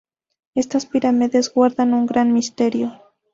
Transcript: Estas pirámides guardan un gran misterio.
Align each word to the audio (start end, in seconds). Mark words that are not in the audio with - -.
Estas 0.55 0.87
pirámides 0.87 1.53
guardan 1.53 1.93
un 1.93 2.07
gran 2.07 2.33
misterio. 2.33 2.91